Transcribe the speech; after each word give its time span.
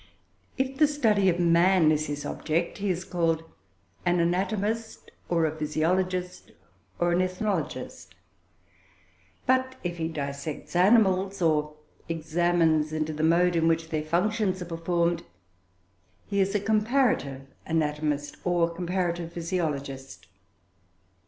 If 0.57 0.77
the 0.79 0.87
study 0.87 1.29
of 1.29 1.39
man 1.39 1.91
is 1.91 2.07
his 2.07 2.25
object, 2.25 2.79
he 2.79 2.89
is 2.89 3.05
called 3.05 3.43
an 4.03 4.19
anatomist, 4.19 5.11
or 5.29 5.45
a 5.45 5.55
physiologist, 5.55 6.53
or 6.97 7.11
an 7.11 7.21
ethnologist; 7.21 8.15
but 9.45 9.75
if 9.83 9.97
he 9.99 10.07
dissects 10.07 10.75
animals, 10.75 11.39
or 11.39 11.75
examines 12.09 12.91
into 12.91 13.13
the 13.13 13.21
mode 13.21 13.55
in 13.55 13.67
which 13.67 13.89
their 13.91 14.01
functions 14.01 14.59
are 14.59 14.65
performed, 14.65 15.21
he 16.25 16.39
is 16.41 16.55
a 16.55 16.59
comparative 16.59 17.43
anatomist 17.67 18.37
or 18.43 18.71
comparative 18.73 19.33
physiologist. 19.33 20.25